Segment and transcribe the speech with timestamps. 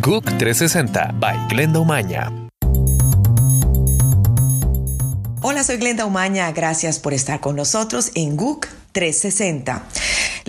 [0.00, 2.32] GUC 360 by Glenda Umaña.
[5.42, 6.50] Hola, soy Glenda Umaña.
[6.52, 9.82] Gracias por estar con nosotros en GUC 360.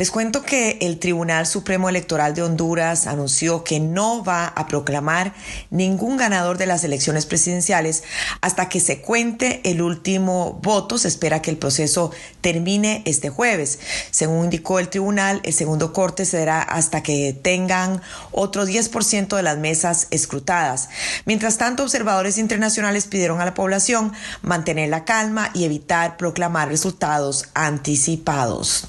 [0.01, 5.31] Les cuento que el Tribunal Supremo Electoral de Honduras anunció que no va a proclamar
[5.69, 8.01] ningún ganador de las elecciones presidenciales
[8.41, 10.97] hasta que se cuente el último voto.
[10.97, 12.09] Se espera que el proceso
[12.41, 13.77] termine este jueves.
[14.09, 19.44] Según indicó el tribunal, el segundo corte se dará hasta que tengan otro 10% de
[19.44, 20.90] las mesas escrutadas.
[21.26, 27.49] Mientras tanto, observadores internacionales pidieron a la población mantener la calma y evitar proclamar resultados
[27.54, 28.88] anticipados.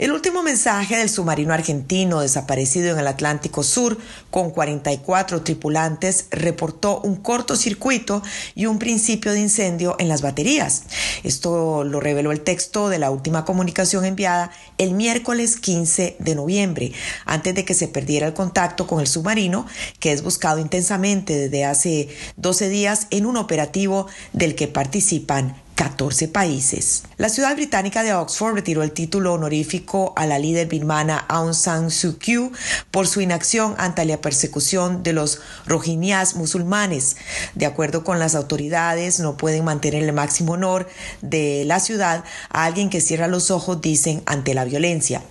[0.00, 3.98] El último mensaje del submarino argentino desaparecido en el Atlántico Sur
[4.30, 8.22] con 44 tripulantes reportó un cortocircuito
[8.54, 10.84] y un principio de incendio en las baterías.
[11.22, 16.92] Esto lo reveló el texto de la última comunicación enviada el miércoles 15 de noviembre,
[17.26, 19.66] antes de que se perdiera el contacto con el submarino,
[19.98, 22.08] que es buscado intensamente desde hace
[22.38, 27.04] 12 días en un operativo del que participan 14 países.
[27.16, 31.90] La ciudad británica de Oxford retiró el título honorífico a la líder birmana Aung San
[31.90, 32.50] Suu Kyi
[32.90, 37.16] por su inacción ante la persecución de los rohingyas musulmanes.
[37.54, 40.86] De acuerdo con las autoridades, no pueden mantener el máximo honor
[41.22, 45.22] de la ciudad a alguien que cierra los ojos, dicen, ante la violencia.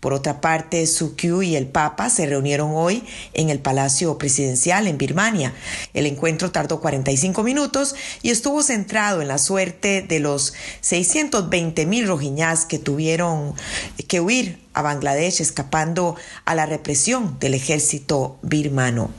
[0.00, 3.04] Por otra parte, Suu y el Papa se reunieron hoy
[3.34, 5.52] en el Palacio Presidencial en Birmania.
[5.92, 12.06] El encuentro tardó 45 minutos y estuvo centrado en la suerte de los 620 mil
[12.06, 13.54] rojiñás que tuvieron
[14.06, 19.10] que huir a Bangladesh escapando a la represión del ejército birmano.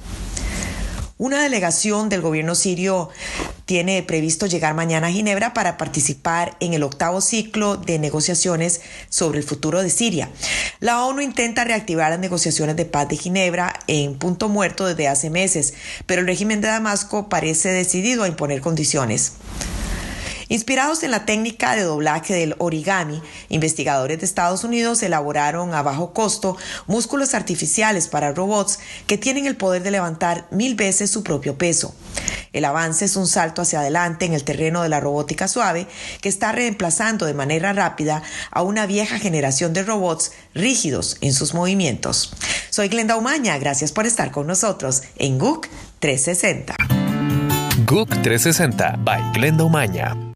[1.18, 3.10] Una delegación del gobierno sirio
[3.70, 9.38] tiene previsto llegar mañana a Ginebra para participar en el octavo ciclo de negociaciones sobre
[9.38, 10.32] el futuro de Siria.
[10.80, 15.30] La ONU intenta reactivar las negociaciones de paz de Ginebra en punto muerto desde hace
[15.30, 15.76] meses,
[16.08, 19.34] pero el régimen de Damasco parece decidido a imponer condiciones.
[20.48, 26.12] Inspirados en la técnica de doblaje del origami, investigadores de Estados Unidos elaboraron a bajo
[26.12, 26.58] costo
[26.88, 31.94] músculos artificiales para robots que tienen el poder de levantar mil veces su propio peso.
[32.54, 35.88] El avance es un salto hacia adelante en el terreno de la robótica suave
[36.22, 41.54] que está reemplazando de manera rápida a una vieja generación de robots rígidos en sus
[41.54, 42.34] movimientos.
[42.70, 45.68] Soy Glenda Umaña, gracias por estar con nosotros en GUC
[46.00, 46.76] 360.
[47.86, 50.29] GUC 360 by Glenda Umaña.